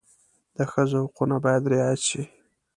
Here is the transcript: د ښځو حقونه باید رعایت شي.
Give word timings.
د 0.57 0.57
ښځو 0.71 0.97
حقونه 1.05 1.35
باید 1.45 1.69
رعایت 1.73 2.01
شي. 2.09 2.21